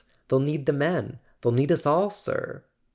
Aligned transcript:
They'll 0.29 0.39
need 0.39 0.65
the 0.65 0.73
men; 0.73 1.19
they'll 1.41 1.51
need 1.51 1.71
us 1.71 1.85
all, 1.85 2.09
sir!" 2.09 2.63